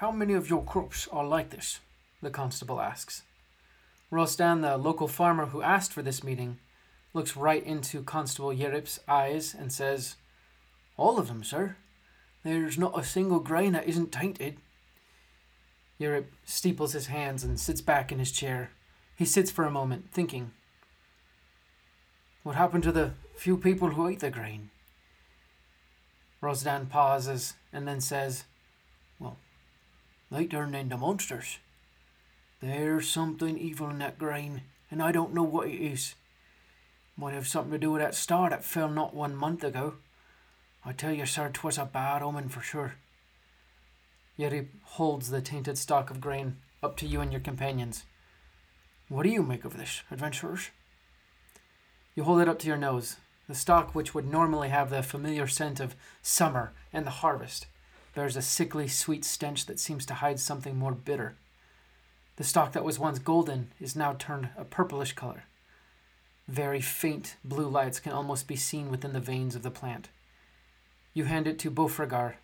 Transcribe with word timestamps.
How 0.00 0.10
many 0.10 0.32
of 0.32 0.48
your 0.48 0.64
crops 0.64 1.06
are 1.12 1.26
like 1.26 1.50
this? 1.50 1.78
the 2.22 2.30
constable 2.30 2.80
asks. 2.80 3.22
Rostan, 4.10 4.62
the 4.62 4.78
local 4.78 5.06
farmer 5.06 5.46
who 5.46 5.60
asked 5.60 5.92
for 5.92 6.00
this 6.00 6.24
meeting, 6.24 6.56
looks 7.12 7.36
right 7.36 7.62
into 7.62 8.02
Constable 8.02 8.48
Yerip's 8.48 9.00
eyes 9.06 9.54
and 9.54 9.70
says, 9.70 10.16
All 10.96 11.18
of 11.18 11.28
them, 11.28 11.44
sir. 11.44 11.76
There's 12.44 12.78
not 12.78 12.98
a 12.98 13.04
single 13.04 13.40
grain 13.40 13.72
that 13.74 13.86
isn't 13.86 14.10
tainted. 14.10 14.56
Yerip 16.00 16.28
steeples 16.46 16.94
his 16.94 17.08
hands 17.08 17.44
and 17.44 17.60
sits 17.60 17.82
back 17.82 18.10
in 18.10 18.18
his 18.18 18.32
chair. 18.32 18.70
He 19.16 19.26
sits 19.26 19.50
for 19.50 19.66
a 19.66 19.70
moment, 19.70 20.06
thinking. 20.12 20.52
What 22.42 22.56
happened 22.56 22.84
to 22.84 22.92
the 22.92 23.12
few 23.36 23.58
people 23.58 23.90
who 23.90 24.08
ate 24.08 24.20
the 24.20 24.30
grain? 24.30 24.70
Rosdan 26.40 26.86
pauses 26.86 27.52
and 27.70 27.86
then 27.86 28.00
says, 28.00 28.44
Well, 29.18 29.36
they 30.30 30.46
turned 30.46 30.74
into 30.74 30.96
monsters. 30.96 31.58
There's 32.60 33.08
something 33.08 33.58
evil 33.58 33.90
in 33.90 33.98
that 33.98 34.18
grain, 34.18 34.62
and 34.90 35.02
I 35.02 35.12
don't 35.12 35.34
know 35.34 35.42
what 35.42 35.68
it 35.68 35.80
is. 35.80 36.14
Might 37.16 37.34
have 37.34 37.48
something 37.48 37.72
to 37.72 37.78
do 37.78 37.92
with 37.92 38.02
that 38.02 38.14
star 38.14 38.50
that 38.50 38.64
fell 38.64 38.88
not 38.88 39.14
one 39.14 39.34
month 39.34 39.64
ago. 39.64 39.94
I 40.84 40.92
tell 40.92 41.12
you, 41.12 41.26
sir, 41.26 41.50
'twas 41.50 41.78
a 41.78 41.84
bad 41.84 42.22
omen 42.22 42.48
for 42.48 42.60
sure. 42.60 42.94
Yet 44.36 44.52
he 44.52 44.68
holds 44.84 45.30
the 45.30 45.42
tainted 45.42 45.76
stock 45.76 46.10
of 46.10 46.20
grain 46.20 46.62
up 46.82 46.96
to 46.98 47.06
you 47.06 47.20
and 47.20 47.32
your 47.32 47.42
companions. 47.42 48.04
What 49.08 49.24
do 49.24 49.28
you 49.28 49.42
make 49.42 49.64
of 49.64 49.76
this, 49.76 50.02
adventurers? 50.10 50.70
You 52.14 52.24
hold 52.24 52.40
it 52.40 52.48
up 52.48 52.58
to 52.60 52.66
your 52.66 52.78
nose. 52.78 53.16
The 53.48 53.54
stock, 53.54 53.94
which 53.94 54.14
would 54.14 54.26
normally 54.26 54.68
have 54.68 54.90
the 54.90 55.02
familiar 55.02 55.46
scent 55.46 55.80
of 55.80 55.96
summer 56.22 56.72
and 56.92 57.04
the 57.04 57.10
harvest, 57.10 57.66
bears 58.14 58.36
a 58.36 58.42
sickly 58.42 58.88
sweet 58.88 59.24
stench 59.24 59.66
that 59.66 59.78
seems 59.78 60.04
to 60.06 60.14
hide 60.14 60.40
something 60.40 60.76
more 60.76 60.92
bitter. 60.92 61.36
The 62.36 62.44
stalk 62.44 62.72
that 62.72 62.84
was 62.84 62.98
once 62.98 63.18
golden 63.18 63.70
is 63.80 63.94
now 63.94 64.14
turned 64.14 64.48
a 64.56 64.64
purplish 64.64 65.12
color. 65.12 65.44
Very 66.48 66.80
faint 66.80 67.36
blue 67.44 67.68
lights 67.68 68.00
can 68.00 68.12
almost 68.12 68.48
be 68.48 68.56
seen 68.56 68.90
within 68.90 69.12
the 69.12 69.20
veins 69.20 69.54
of 69.54 69.62
the 69.62 69.70
plant. 69.70 70.08
You 71.14 71.24
hand 71.24 71.46
it 71.46 71.58
to 71.60 71.70
Beauregard, 71.70 72.36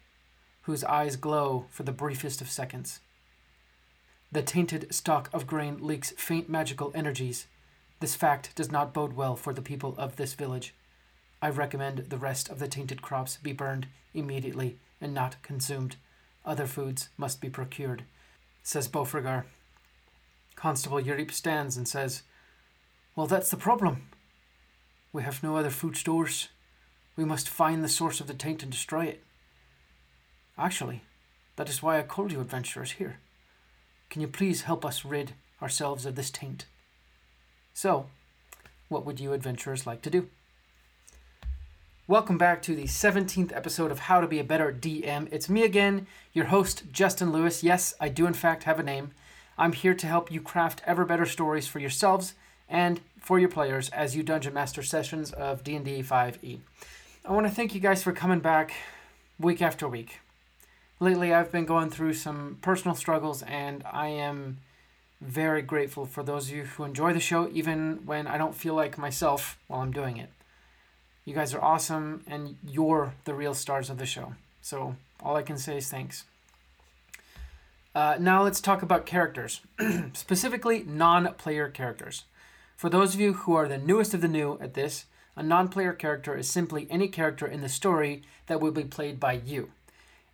whose 0.63 0.85
eyes 0.85 1.17
glow 1.17 1.67
for 1.71 1.83
the 1.83 1.93
briefest 1.93 2.41
of 2.41 2.51
seconds. 2.51 3.01
The 4.31 4.43
tainted 4.43 4.93
stalk 4.95 5.31
of 5.33 5.47
grain 5.47 5.79
leaks 5.81 6.11
faint 6.13 6.49
magical 6.49 6.93
energies. 6.95 7.47
This 8.01 8.15
fact 8.15 8.55
does 8.55 8.71
not 8.71 8.93
bode 8.93 9.15
well 9.15 9.35
for 9.35 9.53
the 9.53 9.63
people 9.63 9.95
of 9.97 10.17
this 10.17 10.35
village. 10.35 10.75
I 11.41 11.49
recommend 11.51 11.99
the 12.11 12.19
rest 12.19 12.49
of 12.49 12.59
the 12.59 12.69
tainted 12.69 13.03
crops 13.03 13.39
be 13.39 13.53
burned 13.53 13.87
immediately 14.15 14.79
and 15.01 15.13
not 15.15 15.43
consumed. 15.43 15.97
Other 16.45 16.67
foods 16.67 17.09
must 17.17 17.41
be 17.41 17.49
procured, 17.49 18.05
says 18.63 18.89
Beauregard. 18.89 19.45
Constable 20.55 21.01
Yurip 21.01 21.33
stands 21.33 21.77
and 21.77 21.87
says, 21.87 22.23
Well, 23.15 23.27
that's 23.27 23.51
the 23.51 23.57
problem. 23.57 24.09
We 25.13 25.23
have 25.23 25.43
no 25.43 25.57
other 25.57 25.71
food 25.71 25.97
stores. 25.97 26.49
We 27.17 27.25
must 27.25 27.49
find 27.49 27.83
the 27.83 27.89
source 27.89 28.21
of 28.21 28.27
the 28.27 28.35
taint 28.35 28.63
and 28.63 28.71
destroy 28.71 29.07
it. 29.07 29.25
Actually, 30.59 31.03
that 31.57 31.69
is 31.69 31.83
why 31.83 31.99
I 31.99 32.03
called 32.03 32.33
you 32.33 32.41
adventurers 32.41 32.93
here. 32.93 33.19
Can 34.09 34.23
you 34.23 34.29
please 34.29 34.63
help 34.63 34.85
us 34.85 35.05
rid 35.05 35.33
ourselves 35.61 36.07
of 36.07 36.15
this 36.15 36.31
taint? 36.31 36.67
So, 37.75 38.07
what 38.89 39.05
would 39.05 39.21
you 39.21 39.33
adventurers 39.33 39.87
like 39.87 40.03
to 40.03 40.11
do? 40.11 40.29
Welcome 42.09 42.39
back 42.39 42.63
to 42.63 42.77
the 42.77 42.85
17th 42.85 43.53
episode 43.53 43.91
of 43.91 43.99
How 43.99 44.21
to 44.21 44.29
Be 44.29 44.39
a 44.39 44.45
Better 44.45 44.73
DM. 44.73 45.27
It's 45.33 45.49
me 45.49 45.65
again, 45.65 46.07
your 46.33 46.45
host, 46.45 46.85
Justin 46.93 47.33
Lewis. 47.33 47.65
Yes, 47.65 47.95
I 48.01 48.09
do 48.11 48.29
in 48.29 48.33
fact 48.33 48.63
have 48.63 48.79
a 48.79 48.85
name. 48.85 49.11
I'm 49.59 49.73
here 49.73 49.93
to 49.95 50.07
help 50.07 50.31
you 50.31 50.41
craft 50.41 50.83
ever 50.87 51.05
better 51.05 51.27
stories 51.27 51.67
for 51.67 51.81
yourselves 51.81 52.35
and 52.69 53.01
for 53.19 53.41
your 53.41 53.49
players 53.49 53.89
as 53.89 54.15
you 54.15 54.23
dungeon 54.23 54.55
master 54.55 54.85
sessions 54.85 55.33
of 55.33 55.65
D&D 55.65 56.05
5e. 56.05 56.61
I 57.25 57.33
want 57.33 57.49
to 57.49 57.53
thank 57.53 57.75
you 57.75 57.81
guys 57.81 58.05
for 58.05 58.13
coming 58.13 58.39
back 58.39 58.73
week 59.41 59.61
after 59.61 59.89
week. 59.89 60.21
Lately, 61.01 61.35
I've 61.35 61.51
been 61.51 61.67
going 61.67 61.91
through 61.91 62.15
some 62.15 62.59
personal 62.63 62.95
struggles, 62.95 63.43
and 63.43 63.83
I 63.85 64.07
am 64.11 64.59
very 65.21 65.61
grateful 65.61 66.07
for 66.07 66.23
those 66.23 66.51
of 66.51 66.55
you 66.55 66.63
who 66.67 66.85
enjoy 66.85 67.13
the 67.13 67.19
show, 67.19 67.51
even 67.53 68.07
when 68.07 68.29
I 68.29 68.39
don't 68.39 68.55
feel 68.55 68.75
like 68.75 68.97
myself 68.97 69.59
while 69.67 69.81
I'm 69.81 69.91
doing 69.91 70.19
it. 70.19 70.31
You 71.27 71.35
guys 71.35 71.53
are 71.53 71.61
awesome, 71.63 72.23
and 72.29 72.57
you're 72.65 73.15
the 73.25 73.35
real 73.35 73.53
stars 73.53 73.91
of 73.91 73.99
the 73.99 74.07
show. 74.07 74.35
So, 74.63 74.95
all 75.21 75.35
I 75.35 75.43
can 75.43 75.59
say 75.59 75.79
is 75.79 75.91
thanks. 75.91 76.23
Uh, 77.97 78.17
now, 78.21 78.45
let's 78.45 78.61
talk 78.61 78.81
about 78.81 79.07
characters, 79.07 79.61
specifically 80.13 80.85
non 80.87 81.35
player 81.35 81.69
characters. 81.69 82.27
For 82.77 82.89
those 82.89 83.13
of 83.13 83.21
you 83.21 83.33
who 83.33 83.57
are 83.57 83.67
the 83.67 83.77
newest 83.77 84.15
of 84.15 84.21
the 84.21 84.29
new 84.29 84.57
at 84.61 84.75
this, 84.75 85.07
a 85.35 85.43
non 85.43 85.67
player 85.67 85.93
character 85.93 86.37
is 86.37 86.49
simply 86.49 86.87
any 86.91 87.09
character 87.09 87.45
in 87.45 87.61
the 87.61 87.69
story 87.69 88.23
that 88.47 88.61
will 88.61 88.71
be 88.71 88.85
played 88.85 89.19
by 89.19 89.33
you. 89.33 89.73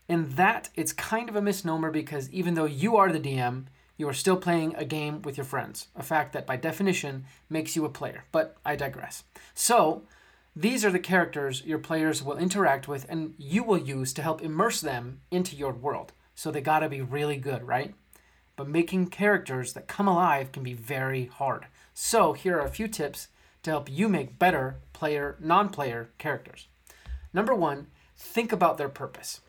In 0.08 0.34
that, 0.34 0.68
it's 0.74 0.92
kind 0.92 1.30
of 1.30 1.36
a 1.36 1.40
misnomer 1.40 1.90
because 1.90 2.28
even 2.28 2.52
though 2.52 2.66
you 2.66 2.96
are 2.96 3.10
the 3.10 3.18
DM, 3.18 3.64
you 3.96 4.06
are 4.10 4.12
still 4.12 4.36
playing 4.36 4.74
a 4.74 4.84
game 4.84 5.22
with 5.22 5.38
your 5.38 5.46
friends, 5.46 5.86
a 5.96 6.02
fact 6.02 6.34
that 6.34 6.46
by 6.46 6.56
definition 6.56 7.24
makes 7.48 7.76
you 7.76 7.86
a 7.86 7.88
player. 7.88 8.24
But 8.30 8.58
I 8.62 8.76
digress. 8.76 9.24
So, 9.54 10.02
these 10.54 10.84
are 10.84 10.90
the 10.90 10.98
characters 10.98 11.64
your 11.64 11.78
players 11.78 12.22
will 12.22 12.36
interact 12.36 12.86
with 12.86 13.06
and 13.08 13.34
you 13.38 13.62
will 13.62 13.78
use 13.78 14.12
to 14.12 14.22
help 14.22 14.42
immerse 14.42 14.82
them 14.82 15.22
into 15.30 15.56
your 15.56 15.72
world. 15.72 16.12
So 16.34 16.50
they 16.50 16.60
gotta 16.60 16.90
be 16.90 17.00
really 17.00 17.36
good, 17.36 17.62
right? 17.62 17.94
But 18.56 18.68
making 18.68 19.06
characters 19.06 19.72
that 19.72 19.88
come 19.88 20.06
alive 20.06 20.52
can 20.52 20.62
be 20.62 20.74
very 20.74 21.24
hard. 21.24 21.66
So 21.94 22.34
here 22.34 22.58
are 22.58 22.66
a 22.66 22.70
few 22.70 22.86
tips 22.86 23.28
to 23.62 23.70
help 23.70 23.90
you 23.90 24.10
make 24.10 24.38
better 24.38 24.76
player, 24.92 25.36
non 25.40 25.70
player 25.70 26.10
characters. 26.18 26.68
Number 27.32 27.54
one, 27.54 27.86
think 28.16 28.52
about 28.52 28.76
their 28.76 28.90
purpose. 28.90 29.40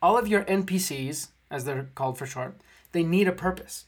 All 0.00 0.16
of 0.16 0.28
your 0.28 0.44
NPCs, 0.44 1.28
as 1.50 1.64
they're 1.64 1.90
called 1.94 2.16
for 2.16 2.26
short, 2.26 2.56
they 2.92 3.02
need 3.02 3.28
a 3.28 3.32
purpose. 3.32 3.86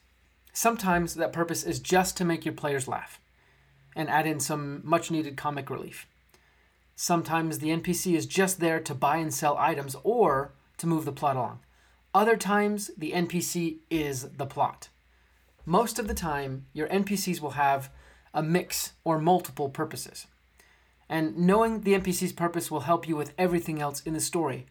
Sometimes 0.52 1.14
that 1.14 1.32
purpose 1.32 1.64
is 1.64 1.80
just 1.80 2.16
to 2.18 2.24
make 2.26 2.44
your 2.44 2.54
players 2.54 2.86
laugh 2.86 3.20
and 3.94 4.10
add 4.10 4.26
in 4.26 4.38
some 4.38 4.82
much 4.84 5.10
needed 5.10 5.36
comic 5.36 5.70
relief. 5.70 6.06
Sometimes 6.98 7.58
the 7.58 7.68
NPC 7.68 8.16
is 8.16 8.24
just 8.24 8.58
there 8.58 8.80
to 8.80 8.94
buy 8.94 9.18
and 9.18 9.32
sell 9.32 9.56
items 9.58 9.94
or 10.02 10.54
to 10.78 10.86
move 10.86 11.04
the 11.04 11.12
plot 11.12 11.36
along. 11.36 11.60
Other 12.14 12.38
times, 12.38 12.90
the 12.96 13.12
NPC 13.12 13.80
is 13.90 14.30
the 14.30 14.46
plot. 14.46 14.88
Most 15.66 15.98
of 15.98 16.08
the 16.08 16.14
time, 16.14 16.64
your 16.72 16.88
NPCs 16.88 17.42
will 17.42 17.50
have 17.50 17.90
a 18.32 18.42
mix 18.42 18.94
or 19.04 19.18
multiple 19.18 19.68
purposes. 19.68 20.26
And 21.08 21.36
knowing 21.36 21.82
the 21.82 21.92
NPC's 21.92 22.32
purpose 22.32 22.70
will 22.70 22.80
help 22.80 23.06
you 23.06 23.14
with 23.14 23.34
everything 23.36 23.82
else 23.82 24.00
in 24.00 24.14
the 24.14 24.20
story. 24.20 24.66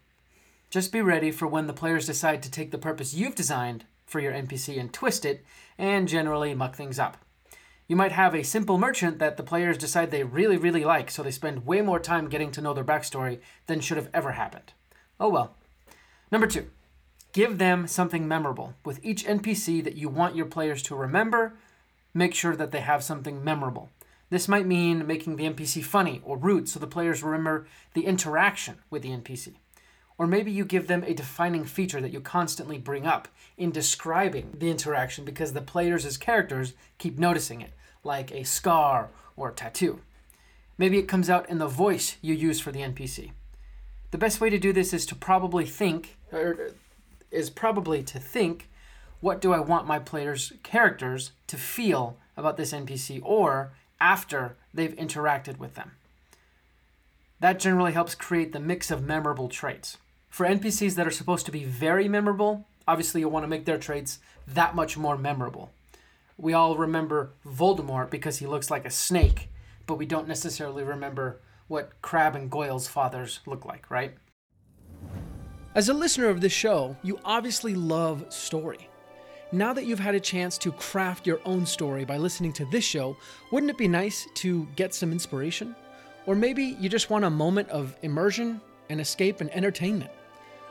Just 0.71 0.91
be 0.91 1.01
ready 1.01 1.29
for 1.29 1.47
when 1.47 1.67
the 1.67 1.73
players 1.73 2.07
decide 2.07 2.41
to 2.41 2.51
take 2.51 2.71
the 2.71 2.79
purpose 2.79 3.13
you've 3.13 3.35
designed 3.35 3.85
for 4.07 4.19
your 4.19 4.33
NPC 4.33 4.79
and 4.79 4.91
twist 4.91 5.25
it, 5.25 5.45
and 5.77 6.07
generally 6.07 6.55
muck 6.55 6.75
things 6.75 6.97
up. 6.97 7.17
You 7.87 7.95
might 7.95 8.13
have 8.13 8.33
a 8.33 8.43
simple 8.43 8.79
merchant 8.79 9.19
that 9.19 9.37
the 9.37 9.43
players 9.43 9.77
decide 9.77 10.09
they 10.09 10.23
really, 10.23 10.57
really 10.57 10.83
like, 10.83 11.11
so 11.11 11.21
they 11.21 11.31
spend 11.31 11.67
way 11.67 11.81
more 11.81 11.99
time 11.99 12.29
getting 12.29 12.51
to 12.51 12.61
know 12.61 12.73
their 12.73 12.83
backstory 12.83 13.39
than 13.67 13.79
should 13.79 13.97
have 13.97 14.09
ever 14.13 14.31
happened. 14.31 14.73
Oh 15.19 15.29
well. 15.29 15.55
Number 16.31 16.47
two, 16.47 16.71
give 17.31 17.59
them 17.59 17.87
something 17.87 18.27
memorable. 18.27 18.73
With 18.83 18.99
each 19.05 19.25
NPC 19.25 19.83
that 19.83 19.97
you 19.97 20.09
want 20.09 20.35
your 20.35 20.47
players 20.47 20.81
to 20.83 20.95
remember, 20.95 21.53
make 22.13 22.33
sure 22.33 22.55
that 22.55 22.71
they 22.71 22.81
have 22.81 23.03
something 23.03 23.43
memorable. 23.43 23.89
This 24.31 24.47
might 24.47 24.65
mean 24.65 25.05
making 25.05 25.35
the 25.35 25.47
NPC 25.47 25.83
funny 25.83 26.21
or 26.23 26.37
rude 26.37 26.67
so 26.67 26.79
the 26.79 26.87
players 26.87 27.21
remember 27.21 27.67
the 27.93 28.05
interaction 28.07 28.79
with 28.89 29.03
the 29.03 29.09
NPC. 29.09 29.53
Or 30.17 30.27
maybe 30.27 30.51
you 30.51 30.63
give 30.63 30.87
them 30.87 31.03
a 31.03 31.13
defining 31.13 31.65
feature 31.65 31.99
that 31.99 32.13
you 32.13 32.21
constantly 32.21 32.77
bring 32.77 33.05
up 33.05 33.27
in 33.57 33.71
describing 33.71 34.53
the 34.57 34.69
interaction 34.69 35.25
because 35.25 35.53
the 35.53 35.61
players 35.61 36.05
as 36.05 36.17
characters 36.17 36.73
keep 36.97 37.19
noticing 37.19 37.61
it, 37.61 37.73
like 38.03 38.31
a 38.31 38.43
scar 38.43 39.09
or 39.35 39.49
a 39.49 39.53
tattoo. 39.53 39.99
Maybe 40.77 40.97
it 40.97 41.07
comes 41.07 41.29
out 41.29 41.49
in 41.49 41.57
the 41.57 41.67
voice 41.67 42.17
you 42.21 42.33
use 42.33 42.59
for 42.59 42.71
the 42.71 42.79
NPC. 42.79 43.31
The 44.11 44.17
best 44.17 44.39
way 44.39 44.49
to 44.49 44.57
do 44.57 44.71
this 44.71 44.93
is 44.93 45.05
to 45.07 45.15
probably 45.15 45.65
think, 45.65 46.17
or 46.31 46.71
is 47.31 47.49
probably 47.49 48.03
to 48.03 48.19
think, 48.19 48.69
what 49.19 49.41
do 49.41 49.53
I 49.53 49.59
want 49.59 49.87
my 49.87 49.99
players' 49.99 50.53
characters 50.63 51.31
to 51.47 51.57
feel 51.57 52.17
about 52.37 52.57
this 52.57 52.71
NPC 52.71 53.21
or 53.23 53.71
after 53.99 54.55
they've 54.73 54.95
interacted 54.95 55.57
with 55.57 55.75
them? 55.75 55.91
That 57.39 57.59
generally 57.59 57.91
helps 57.91 58.15
create 58.15 58.53
the 58.53 58.59
mix 58.59 58.91
of 58.91 59.03
memorable 59.03 59.49
traits. 59.49 59.97
For 60.35 60.45
NPCs 60.45 60.95
that 60.95 61.07
are 61.07 61.11
supposed 61.11 61.45
to 61.45 61.51
be 61.53 61.63
very 61.63 62.09
memorable, 62.09 62.67
obviously 62.85 63.21
you 63.21 63.29
want 63.29 63.45
to 63.45 63.47
make 63.47 63.63
their 63.63 63.77
traits 63.77 64.19
that 64.45 64.75
much 64.75 64.97
more 64.97 65.17
memorable. 65.17 65.71
We 66.37 66.51
all 66.51 66.75
remember 66.75 67.31
Voldemort 67.47 68.09
because 68.09 68.39
he 68.39 68.45
looks 68.45 68.69
like 68.69 68.83
a 68.83 68.91
snake, 68.91 69.47
but 69.87 69.95
we 69.95 70.05
don't 70.05 70.27
necessarily 70.27 70.83
remember 70.83 71.39
what 71.69 72.01
Crabbe 72.01 72.35
and 72.35 72.51
Goyle's 72.51 72.85
fathers 72.85 73.39
look 73.45 73.63
like, 73.63 73.89
right? 73.89 74.13
As 75.73 75.87
a 75.87 75.93
listener 75.93 76.27
of 76.27 76.41
this 76.41 76.51
show, 76.51 76.97
you 77.01 77.17
obviously 77.23 77.73
love 77.73 78.25
story. 78.27 78.89
Now 79.53 79.71
that 79.71 79.85
you've 79.85 79.99
had 79.99 80.15
a 80.15 80.19
chance 80.19 80.57
to 80.57 80.73
craft 80.73 81.25
your 81.25 81.39
own 81.45 81.65
story 81.65 82.03
by 82.03 82.17
listening 82.17 82.51
to 82.55 82.65
this 82.65 82.83
show, 82.83 83.15
wouldn't 83.53 83.69
it 83.69 83.77
be 83.77 83.87
nice 83.87 84.27
to 84.33 84.67
get 84.75 84.93
some 84.93 85.13
inspiration? 85.13 85.77
Or 86.25 86.35
maybe 86.35 86.75
you 86.77 86.89
just 86.89 87.09
want 87.09 87.23
a 87.23 87.29
moment 87.29 87.69
of 87.69 87.95
immersion 88.01 88.59
and 88.89 88.99
escape 88.99 89.39
and 89.39 89.49
entertainment. 89.51 90.11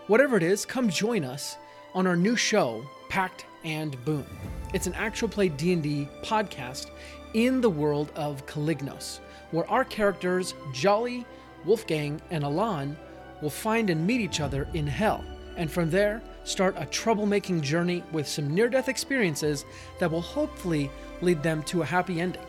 Whatever 0.06 0.36
it 0.36 0.42
is, 0.42 0.66
come 0.66 0.90
join 0.90 1.24
us 1.24 1.56
on 1.94 2.06
our 2.06 2.14
new 2.14 2.36
show, 2.36 2.84
Pact 3.08 3.46
and 3.64 3.96
Boon. 4.04 4.26
It's 4.74 4.86
an 4.86 4.92
actual 4.92 5.30
play 5.30 5.48
D&D 5.48 6.10
podcast 6.22 6.90
in 7.32 7.62
the 7.62 7.70
world 7.70 8.12
of 8.14 8.44
Calignos, 8.44 9.20
where 9.50 9.66
our 9.70 9.82
characters 9.82 10.52
Jolly, 10.74 11.24
Wolfgang, 11.64 12.20
and 12.30 12.44
Alan 12.44 12.98
will 13.40 13.48
find 13.48 13.88
and 13.88 14.06
meet 14.06 14.20
each 14.20 14.40
other 14.40 14.68
in 14.74 14.86
hell, 14.86 15.24
and 15.56 15.72
from 15.72 15.90
there, 15.90 16.20
start 16.44 16.76
a 16.76 16.84
troublemaking 16.84 17.62
journey 17.62 18.04
with 18.12 18.28
some 18.28 18.54
near 18.54 18.68
death 18.68 18.90
experiences 18.90 19.64
that 20.00 20.10
will 20.10 20.20
hopefully 20.20 20.90
lead 21.22 21.42
them 21.42 21.62
to 21.62 21.80
a 21.80 21.86
happy 21.86 22.20
ending. 22.20 22.42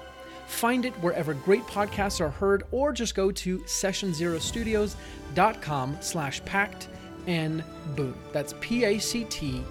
Find 0.48 0.84
it 0.84 0.92
wherever 0.96 1.34
great 1.34 1.64
podcasts 1.64 2.20
are 2.20 2.32
heard, 2.32 2.64
or 2.72 2.92
just 2.92 3.16
go 3.16 3.32
to 3.32 3.60
sessionzerostudios.com 3.60 5.98
slash 6.02 6.44
pact 6.44 6.90
and 7.28 7.64
boon. 7.96 8.16
That's 8.32 8.54
P 8.60 8.84
A 8.86 9.00
C 9.00 9.26
T 9.26 9.62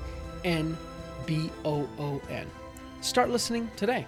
N 0.45 0.77
B 1.27 1.51
O 1.65 1.89
O 1.99 2.21
N. 2.31 2.47
Start 3.01 3.31
listening 3.31 3.71
today. 3.77 4.07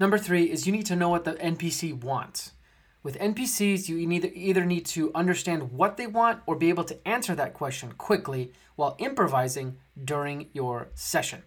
Number 0.00 0.16
three 0.16 0.44
is 0.44 0.66
you 0.66 0.72
need 0.72 0.86
to 0.86 0.96
know 0.96 1.10
what 1.10 1.24
the 1.24 1.34
NPC 1.34 2.02
wants. 2.02 2.52
With 3.02 3.18
NPCs, 3.18 3.88
you 3.88 3.98
either, 3.98 4.30
either 4.34 4.64
need 4.64 4.86
to 4.86 5.12
understand 5.14 5.72
what 5.72 5.98
they 5.98 6.06
want 6.06 6.40
or 6.46 6.56
be 6.56 6.70
able 6.70 6.84
to 6.84 7.08
answer 7.08 7.34
that 7.34 7.52
question 7.52 7.92
quickly 7.92 8.52
while 8.76 8.96
improvising 8.98 9.76
during 10.02 10.48
your 10.52 10.88
session. 10.94 11.42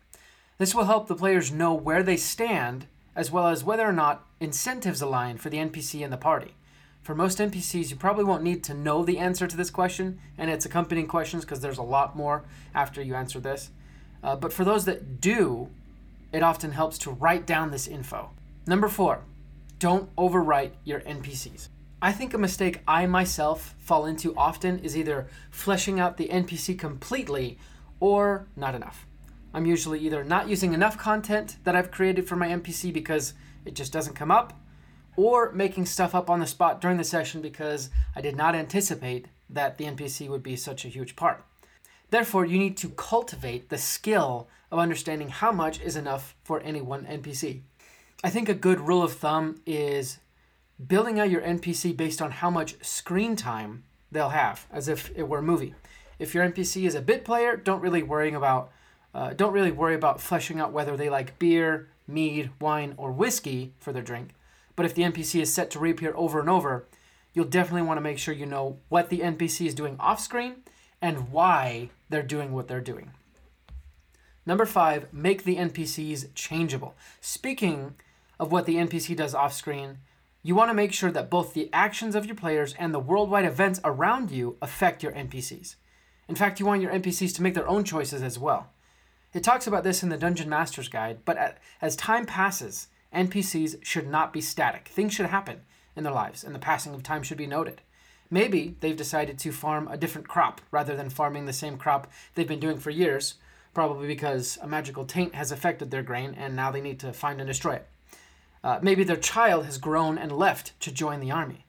This 0.60 0.76
will 0.76 0.86
help 0.86 1.08
the 1.08 1.16
players 1.16 1.52
know 1.52 1.74
where 1.74 2.04
they 2.04 2.18
stand 2.18 2.88
as 3.16 3.32
well 3.32 3.48
as 3.48 3.64
whether 3.64 3.88
or 3.88 3.94
not 3.94 4.26
incentives 4.40 5.02
align 5.02 5.38
for 5.38 5.50
the 5.50 5.58
NPC 5.58 6.04
and 6.04 6.12
the 6.12 6.18
party. 6.18 6.56
For 7.02 7.14
most 7.14 7.40
NPCs, 7.40 7.90
you 7.90 7.98
probably 7.98 8.24
won't 8.24 8.44
need 8.44 8.64
to 8.64 8.74
know 8.74 9.04
the 9.04 9.20
answer 9.20 9.46
to 9.46 9.58
this 9.58 9.70
question 9.70 10.20
and 10.38 10.50
its 10.50 10.66
accompanying 10.66 11.08
questions 11.08 11.44
because 11.44 11.60
there's 11.60 11.78
a 11.78 11.84
lot 11.84 12.16
more 12.16 12.44
after 12.74 13.02
you 13.02 13.14
answer 13.16 13.40
this. 13.40 13.72
Uh, 14.24 14.38
but 14.38 14.54
for 14.54 14.64
those 14.64 14.86
that 14.86 15.20
do, 15.20 15.70
it 16.32 16.44
often 16.44 16.72
helps 16.72 16.98
to 17.00 17.12
write 17.12 17.46
down 17.46 17.72
this 17.72 17.88
info. 17.88 18.32
Number 18.66 18.88
four, 18.88 19.22
don't 19.80 20.16
overwrite 20.16 20.72
your 20.86 21.02
NPCs. 21.02 21.68
I 22.02 22.14
think 22.14 22.34
a 22.34 22.38
mistake 22.38 22.80
I 22.88 23.06
myself 23.06 23.76
fall 23.80 24.06
into 24.06 24.36
often 24.36 24.80
is 24.80 24.96
either 24.96 25.28
fleshing 25.52 26.00
out 26.00 26.18
the 26.18 26.30
NPC 26.30 26.80
completely 26.80 27.58
or 28.00 28.48
not 28.56 28.76
enough. 28.76 29.06
I'm 29.54 29.66
usually 29.66 30.00
either 30.00 30.24
not 30.24 30.50
using 30.50 30.74
enough 30.74 30.98
content 30.98 31.58
that 31.64 31.76
I've 31.76 31.92
created 31.92 32.28
for 32.28 32.36
my 32.36 32.48
NPC 32.48 32.92
because 32.92 33.34
it 33.66 33.76
just 33.76 33.94
doesn't 33.94 34.16
come 34.16 34.32
up, 34.32 34.60
or 35.16 35.52
making 35.52 35.86
stuff 35.86 36.16
up 36.16 36.30
on 36.30 36.40
the 36.40 36.48
spot 36.48 36.82
during 36.82 36.98
the 36.98 37.04
session 37.04 37.42
because 37.42 37.90
I 38.16 38.22
did 38.22 38.36
not 38.36 38.56
anticipate 38.56 39.28
that 39.50 39.78
the 39.78 39.86
NPC 39.86 40.28
would 40.28 40.44
be 40.44 40.56
such 40.56 40.86
a 40.86 40.90
huge 40.90 41.16
part. 41.16 41.46
Therefore, 42.10 42.46
you 42.46 42.58
need 42.58 42.78
to 42.78 42.90
cultivate 42.90 43.70
the 43.70 43.78
skill 43.78 44.48
of 44.72 44.80
understanding 44.80 45.30
how 45.30 45.52
much 45.52 45.80
is 45.82 45.96
enough 45.96 46.36
for 46.44 46.60
any 46.62 46.82
one 46.82 47.06
NPC. 47.06 47.62
I 48.24 48.30
think 48.30 48.50
a 48.50 48.56
good 48.56 48.80
rule 48.80 49.04
of 49.04 49.14
thumb 49.14 49.62
is 49.66 50.20
building 50.86 51.20
out 51.20 51.30
your 51.30 51.42
NPC 51.42 51.96
based 51.96 52.22
on 52.22 52.32
how 52.32 52.50
much 52.50 52.84
screen 52.84 53.36
time 53.36 53.84
they'll 54.12 54.30
have, 54.30 54.68
as 54.72 54.88
if 54.88 55.12
it 55.16 55.28
were 55.28 55.40
a 55.40 55.44
movie. 55.44 55.76
If 56.20 56.34
your 56.34 56.48
NPC 56.48 56.86
is 56.88 56.96
a 56.96 57.02
bit 57.02 57.26
player, 57.26 57.58
don't 57.58 57.82
really 57.82 58.04
worry 58.04 58.34
about 58.34 58.72
uh, 59.14 59.34
don't 59.34 59.54
really 59.54 59.72
worry 59.72 59.96
about 59.96 60.22
fleshing 60.22 60.60
out 60.60 60.72
whether 60.72 60.98
they 60.98 61.10
like 61.10 61.38
beer, 61.40 61.90
mead, 62.08 62.50
wine, 62.60 62.94
or 62.98 63.12
whiskey 63.12 63.74
for 63.80 63.94
their 63.94 64.02
drink. 64.02 64.30
But 64.76 64.86
if 64.86 64.96
the 64.96 65.04
NPC 65.04 65.42
is 65.42 65.54
set 65.54 65.70
to 65.72 65.80
reappear 65.80 66.14
over 66.16 66.40
and 66.40 66.50
over, 66.50 66.88
you'll 67.34 67.46
definitely 67.46 67.84
want 67.84 67.98
to 67.98 68.02
make 68.02 68.18
sure 68.18 68.34
you 68.34 68.46
know 68.46 68.80
what 68.90 69.10
the 69.10 69.20
NPC 69.20 69.68
is 69.68 69.76
doing 69.76 69.96
off 70.00 70.20
screen 70.20 70.64
and 71.02 71.32
why 71.32 71.90
they're 72.10 72.24
doing 72.24 72.54
what 72.54 72.68
they're 72.68 72.82
doing. 72.82 73.12
Number 74.46 74.66
five, 74.66 75.14
make 75.14 75.44
the 75.44 75.56
NPCs 75.56 76.34
changeable. 76.34 76.96
Speaking 77.22 77.96
of 78.40 78.52
what 78.52 78.66
the 78.66 78.76
NPC 78.76 79.16
does 79.16 79.34
off 79.34 79.54
screen, 79.54 80.00
you 80.42 80.56
want 80.56 80.70
to 80.70 80.76
make 80.76 80.92
sure 80.92 81.12
that 81.12 81.30
both 81.30 81.54
the 81.54 81.70
actions 81.72 82.16
of 82.16 82.26
your 82.26 82.36
players 82.36 82.76
and 82.78 82.94
the 82.94 83.00
worldwide 83.00 83.46
events 83.46 83.80
around 83.86 84.32
you 84.32 84.58
affect 84.62 85.02
your 85.02 85.14
NPCs. 85.14 85.76
In 86.28 86.36
fact, 86.36 86.60
you 86.60 86.66
want 86.66 86.82
your 86.82 86.92
NPCs 86.92 87.34
to 87.36 87.42
make 87.42 87.54
their 87.54 87.68
own 87.68 87.86
choices 87.86 88.22
as 88.22 88.38
well. 88.38 88.73
It 89.34 89.44
talks 89.44 89.66
about 89.66 89.84
this 89.84 90.04
in 90.04 90.10
the 90.10 90.18
Dungeon 90.18 90.48
Master's 90.48 90.88
Guide, 90.88 91.20
but 91.26 91.58
as 91.82 91.96
time 91.96 92.28
passes, 92.28 92.88
NPCs 93.14 93.84
should 93.84 94.08
not 94.08 94.32
be 94.32 94.42
static. 94.42 94.90
Things 94.90 95.14
should 95.14 95.26
happen 95.26 95.62
in 95.96 96.04
their 96.04 96.14
lives, 96.14 96.44
and 96.44 96.54
the 96.54 96.60
passing 96.60 96.94
of 96.94 97.02
time 97.02 97.24
should 97.24 97.38
be 97.38 97.48
noted. 97.48 97.82
Maybe 98.30 98.76
they've 98.80 98.96
decided 98.96 99.40
to 99.40 99.52
farm 99.52 99.88
a 99.88 99.98
different 99.98 100.28
crop 100.28 100.62
rather 100.70 100.96
than 100.96 101.10
farming 101.10 101.46
the 101.46 101.54
same 101.54 101.78
crop 101.78 102.12
they've 102.36 102.48
been 102.48 102.60
doing 102.60 102.78
for 102.78 102.92
years, 102.92 103.36
probably 103.74 104.08
because 104.08 104.60
a 104.62 104.68
magical 104.68 105.04
taint 105.04 105.34
has 105.34 105.52
affected 105.52 105.90
their 105.90 106.04
grain 106.04 106.36
and 106.38 106.56
now 106.56 106.70
they 106.70 106.82
need 106.82 107.00
to 107.00 107.12
find 107.12 107.40
and 107.40 107.48
destroy 107.48 107.74
it. 107.74 107.88
Uh, 108.64 108.80
maybe 108.84 109.04
their 109.04 109.18
child 109.18 109.66
has 109.66 109.78
grown 109.80 110.18
and 110.18 110.32
left 110.32 110.80
to 110.80 110.92
join 110.92 111.20
the 111.20 111.32
army. 111.32 111.66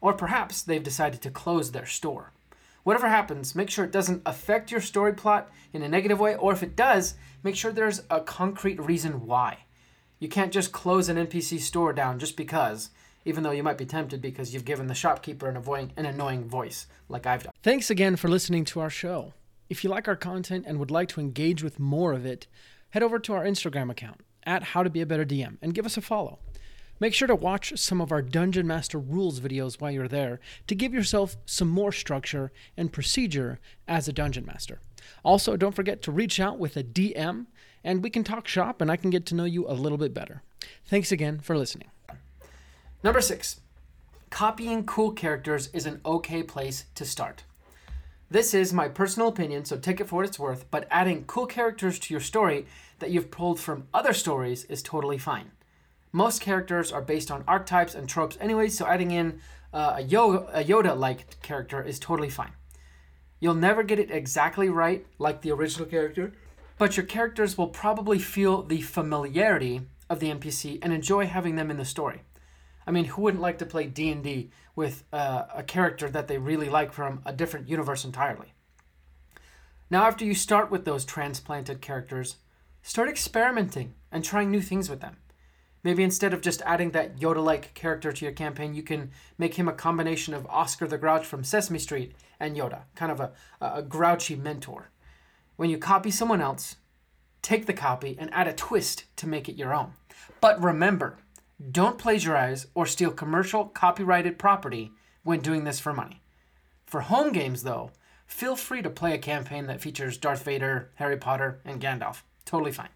Or 0.00 0.14
perhaps 0.14 0.62
they've 0.62 0.82
decided 0.82 1.20
to 1.22 1.30
close 1.30 1.72
their 1.72 1.86
store. 1.86 2.32
Whatever 2.84 3.08
happens, 3.08 3.54
make 3.54 3.70
sure 3.70 3.84
it 3.84 3.92
doesn't 3.92 4.22
affect 4.26 4.72
your 4.72 4.80
story 4.80 5.12
plot 5.12 5.50
in 5.72 5.82
a 5.82 5.88
negative 5.88 6.18
way, 6.18 6.34
or 6.34 6.52
if 6.52 6.62
it 6.62 6.74
does, 6.74 7.14
make 7.44 7.54
sure 7.54 7.70
there's 7.70 8.02
a 8.10 8.20
concrete 8.20 8.80
reason 8.80 9.24
why. 9.26 9.58
You 10.18 10.28
can't 10.28 10.52
just 10.52 10.72
close 10.72 11.08
an 11.08 11.16
NPC 11.16 11.60
store 11.60 11.92
down 11.92 12.18
just 12.18 12.36
because, 12.36 12.90
even 13.24 13.42
though 13.44 13.50
you 13.52 13.62
might 13.62 13.78
be 13.78 13.86
tempted 13.86 14.20
because 14.20 14.52
you've 14.52 14.64
given 14.64 14.88
the 14.88 14.94
shopkeeper 14.94 15.48
an, 15.48 15.56
avoid- 15.56 15.92
an 15.96 16.06
annoying 16.06 16.44
voice, 16.48 16.86
like 17.08 17.26
I've 17.26 17.44
done. 17.44 17.52
Thanks 17.62 17.88
again 17.90 18.16
for 18.16 18.28
listening 18.28 18.64
to 18.66 18.80
our 18.80 18.90
show. 18.90 19.32
If 19.68 19.84
you 19.84 19.90
like 19.90 20.08
our 20.08 20.16
content 20.16 20.64
and 20.66 20.78
would 20.78 20.90
like 20.90 21.08
to 21.10 21.20
engage 21.20 21.62
with 21.62 21.78
more 21.78 22.12
of 22.12 22.26
it, 22.26 22.46
head 22.90 23.02
over 23.02 23.18
to 23.20 23.32
our 23.32 23.44
Instagram 23.44 23.90
account 23.90 24.20
at 24.44 24.62
How 24.62 24.82
to 24.82 24.90
Be 24.90 25.00
a 25.00 25.06
Better 25.06 25.24
DM 25.24 25.56
and 25.62 25.72
give 25.72 25.86
us 25.86 25.96
a 25.96 26.00
follow. 26.02 26.40
Make 27.02 27.14
sure 27.14 27.26
to 27.26 27.34
watch 27.34 27.76
some 27.80 28.00
of 28.00 28.12
our 28.12 28.22
Dungeon 28.22 28.64
Master 28.64 28.96
rules 28.96 29.40
videos 29.40 29.80
while 29.80 29.90
you're 29.90 30.06
there 30.06 30.38
to 30.68 30.74
give 30.76 30.94
yourself 30.94 31.36
some 31.44 31.66
more 31.66 31.90
structure 31.90 32.52
and 32.76 32.92
procedure 32.92 33.58
as 33.88 34.06
a 34.06 34.12
Dungeon 34.12 34.46
Master. 34.46 34.78
Also, 35.24 35.56
don't 35.56 35.74
forget 35.74 36.00
to 36.02 36.12
reach 36.12 36.38
out 36.38 36.60
with 36.60 36.76
a 36.76 36.84
DM 36.84 37.46
and 37.82 38.04
we 38.04 38.08
can 38.08 38.22
talk 38.22 38.46
shop 38.46 38.80
and 38.80 38.88
I 38.88 38.94
can 38.94 39.10
get 39.10 39.26
to 39.26 39.34
know 39.34 39.46
you 39.46 39.66
a 39.66 39.74
little 39.74 39.98
bit 39.98 40.14
better. 40.14 40.44
Thanks 40.84 41.10
again 41.10 41.40
for 41.40 41.58
listening. 41.58 41.90
Number 43.02 43.20
six, 43.20 43.60
copying 44.30 44.86
cool 44.86 45.10
characters 45.10 45.70
is 45.72 45.86
an 45.86 46.00
okay 46.06 46.44
place 46.44 46.84
to 46.94 47.04
start. 47.04 47.42
This 48.30 48.54
is 48.54 48.72
my 48.72 48.86
personal 48.86 49.26
opinion, 49.26 49.64
so 49.64 49.76
take 49.76 50.00
it 50.00 50.06
for 50.06 50.14
what 50.14 50.26
it's 50.26 50.38
worth, 50.38 50.70
but 50.70 50.86
adding 50.88 51.24
cool 51.24 51.46
characters 51.46 51.98
to 51.98 52.14
your 52.14 52.20
story 52.20 52.64
that 53.00 53.10
you've 53.10 53.32
pulled 53.32 53.58
from 53.58 53.88
other 53.92 54.12
stories 54.12 54.66
is 54.66 54.82
totally 54.82 55.18
fine. 55.18 55.50
Most 56.12 56.42
characters 56.42 56.92
are 56.92 57.00
based 57.00 57.30
on 57.30 57.42
archetypes 57.48 57.94
and 57.94 58.06
tropes 58.06 58.36
anyway, 58.38 58.68
so 58.68 58.86
adding 58.86 59.10
in 59.10 59.40
uh, 59.72 59.96
a, 59.98 60.04
Yoda 60.04 60.96
like 60.96 61.40
character 61.40 61.82
is 61.82 61.98
totally 61.98 62.28
fine. 62.28 62.52
You'll 63.40 63.54
never 63.54 63.82
get 63.82 63.98
it 63.98 64.10
exactly 64.10 64.68
right 64.68 65.06
like 65.18 65.40
the 65.40 65.50
original 65.52 65.86
character, 65.86 66.32
but 66.76 66.96
your 66.96 67.06
characters 67.06 67.56
will 67.56 67.68
probably 67.68 68.18
feel 68.18 68.62
the 68.62 68.82
familiarity 68.82 69.80
of 70.10 70.20
the 70.20 70.30
NPC 70.30 70.78
and 70.82 70.92
enjoy 70.92 71.26
having 71.26 71.56
them 71.56 71.70
in 71.70 71.78
the 71.78 71.84
story. 71.84 72.22
I 72.86 72.90
mean, 72.90 73.06
who 73.06 73.22
wouldn't 73.22 73.42
like 73.42 73.58
to 73.58 73.66
play 73.66 73.86
D&D 73.86 74.50
with 74.76 75.04
uh, 75.12 75.44
a 75.54 75.62
character 75.62 76.10
that 76.10 76.28
they 76.28 76.38
really 76.38 76.68
like 76.68 76.92
from 76.92 77.22
a 77.24 77.32
different 77.32 77.68
universe 77.68 78.04
entirely? 78.04 78.52
Now, 79.88 80.06
after 80.06 80.24
you 80.24 80.34
start 80.34 80.70
with 80.70 80.84
those 80.84 81.04
transplanted 81.04 81.80
characters, 81.80 82.36
start 82.82 83.08
experimenting 83.08 83.94
and 84.10 84.24
trying 84.24 84.50
new 84.50 84.60
things 84.60 84.90
with 84.90 85.00
them. 85.00 85.16
Maybe 85.84 86.04
instead 86.04 86.32
of 86.32 86.42
just 86.42 86.62
adding 86.62 86.92
that 86.92 87.16
Yoda 87.16 87.42
like 87.42 87.74
character 87.74 88.12
to 88.12 88.24
your 88.24 88.32
campaign, 88.32 88.74
you 88.74 88.82
can 88.82 89.10
make 89.36 89.54
him 89.54 89.68
a 89.68 89.72
combination 89.72 90.32
of 90.32 90.46
Oscar 90.46 90.86
the 90.86 90.98
Grouch 90.98 91.26
from 91.26 91.42
Sesame 91.42 91.78
Street 91.78 92.14
and 92.38 92.56
Yoda, 92.56 92.82
kind 92.94 93.10
of 93.10 93.20
a, 93.20 93.32
a 93.60 93.82
grouchy 93.82 94.36
mentor. 94.36 94.90
When 95.56 95.70
you 95.70 95.78
copy 95.78 96.10
someone 96.10 96.40
else, 96.40 96.76
take 97.42 97.66
the 97.66 97.72
copy 97.72 98.16
and 98.18 98.32
add 98.32 98.46
a 98.46 98.52
twist 98.52 99.04
to 99.16 99.26
make 99.26 99.48
it 99.48 99.56
your 99.56 99.74
own. 99.74 99.92
But 100.40 100.62
remember, 100.62 101.18
don't 101.70 101.98
plagiarize 101.98 102.66
or 102.74 102.86
steal 102.86 103.10
commercial 103.10 103.66
copyrighted 103.66 104.38
property 104.38 104.92
when 105.24 105.40
doing 105.40 105.64
this 105.64 105.80
for 105.80 105.92
money. 105.92 106.22
For 106.86 107.00
home 107.02 107.32
games, 107.32 107.62
though, 107.62 107.90
feel 108.26 108.54
free 108.56 108.82
to 108.82 108.90
play 108.90 109.14
a 109.14 109.18
campaign 109.18 109.66
that 109.66 109.80
features 109.80 110.18
Darth 110.18 110.44
Vader, 110.44 110.90
Harry 110.96 111.16
Potter, 111.16 111.60
and 111.64 111.80
Gandalf. 111.80 112.22
Totally 112.44 112.72
fine. 112.72 112.88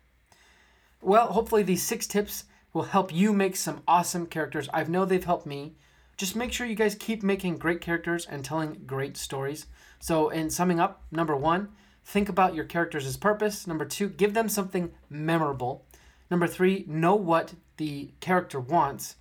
Well, 1.00 1.28
hopefully, 1.28 1.62
these 1.62 1.83
six 1.83 2.07
tips 2.07 2.45
will 2.76 2.83
help 2.83 3.11
you 3.11 3.33
make 3.33 3.56
some 3.56 3.80
awesome 3.88 4.26
characters. 4.26 4.68
I 4.71 4.85
know 4.85 5.06
they've 5.06 5.25
helped 5.25 5.47
me. 5.47 5.73
Just 6.18 6.37
make 6.37 6.52
sure 6.52 6.66
you 6.66 6.75
guys 6.75 6.95
keep 6.95 7.23
making 7.23 7.56
great 7.56 7.80
characters 7.80 8.26
and 8.26 8.45
telling 8.45 8.83
great 8.87 9.16
stories. 9.16 9.64
So, 9.99 10.28
in 10.28 10.50
summing 10.50 10.78
up, 10.78 11.02
number 11.11 11.35
one, 11.35 11.71
think 12.04 12.28
about 12.28 12.54
your 12.54 12.66
characters' 12.66 13.16
purpose. 13.16 13.66
Number 13.66 13.87
two, 13.87 14.11
give 14.11 14.35
them 14.35 14.50
something 14.50 14.92
memorable. 15.09 15.87
Number 16.30 16.47
three, 16.47 16.85
know 16.87 17.14
what 17.14 17.54
the 17.78 18.11
character 18.21 18.61
wants. 18.61 19.16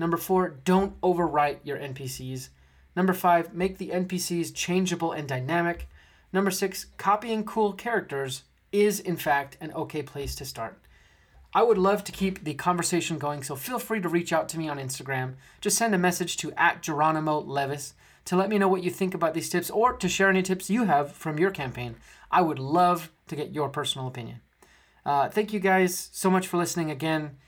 Number 0.00 0.16
four, 0.16 0.48
don't 0.64 1.00
overwrite 1.00 1.58
your 1.62 1.78
NPCs. 1.78 2.48
Number 2.96 3.12
five, 3.12 3.54
make 3.54 3.78
the 3.78 3.90
NPCs 3.90 4.52
changeable 4.52 5.12
and 5.12 5.28
dynamic. 5.28 5.88
Number 6.32 6.50
six, 6.50 6.86
copying 6.96 7.44
cool 7.44 7.72
characters 7.72 8.42
is, 8.72 8.98
in 8.98 9.16
fact, 9.16 9.56
an 9.60 9.72
okay 9.74 10.02
place 10.02 10.34
to 10.34 10.44
start. 10.44 10.80
I 11.56 11.62
would 11.62 11.78
love 11.78 12.04
to 12.04 12.12
keep 12.12 12.44
the 12.44 12.52
conversation 12.52 13.16
going, 13.16 13.42
so 13.42 13.56
feel 13.56 13.78
free 13.78 14.02
to 14.02 14.10
reach 14.10 14.30
out 14.30 14.46
to 14.50 14.58
me 14.58 14.68
on 14.68 14.76
Instagram. 14.76 15.36
Just 15.62 15.78
send 15.78 15.94
a 15.94 15.98
message 15.98 16.36
to 16.36 16.52
at 16.52 16.82
Geronimo 16.82 17.40
Levis 17.40 17.94
to 18.26 18.36
let 18.36 18.50
me 18.50 18.58
know 18.58 18.68
what 18.68 18.84
you 18.84 18.90
think 18.90 19.14
about 19.14 19.32
these 19.32 19.48
tips 19.48 19.70
or 19.70 19.94
to 19.94 20.06
share 20.06 20.28
any 20.28 20.42
tips 20.42 20.68
you 20.68 20.84
have 20.84 21.12
from 21.12 21.38
your 21.38 21.50
campaign. 21.50 21.96
I 22.30 22.42
would 22.42 22.58
love 22.58 23.10
to 23.28 23.36
get 23.36 23.54
your 23.54 23.70
personal 23.70 24.06
opinion. 24.06 24.42
Uh, 25.06 25.30
thank 25.30 25.54
you 25.54 25.58
guys 25.58 26.10
so 26.12 26.30
much 26.30 26.46
for 26.46 26.58
listening 26.58 26.90
again. 26.90 27.38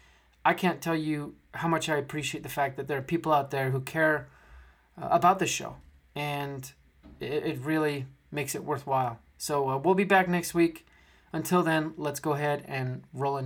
I 0.43 0.55
can't 0.55 0.81
tell 0.81 0.97
you 0.97 1.35
how 1.53 1.69
much 1.69 1.91
I 1.91 1.99
appreciate 1.99 2.43
the 2.43 2.49
fact 2.49 2.79
that 2.79 2.89
there 2.89 2.97
are 2.97 3.03
people 3.03 3.35
out 3.35 3.51
there 3.51 3.73
who 3.73 3.81
care 3.83 4.31
uh, 4.97 5.09
about 5.11 5.39
this 5.39 5.51
show, 5.51 5.77
and 6.15 6.73
it, 7.21 7.45
it 7.45 7.59
really 7.59 8.07
makes 8.33 8.55
it 8.55 8.65
worthwhile. 8.65 9.19
So 9.37 9.69
uh, 9.69 9.77
we'll 9.77 9.95
be 9.95 10.05
back 10.05 10.29
next 10.29 10.55
week. 10.55 10.87
Until 11.31 11.63
then, 11.63 11.93
let's 11.99 12.21
go 12.21 12.33
ahead 12.33 12.65
and 12.67 13.03
roll 13.13 13.37
in. 13.37 13.45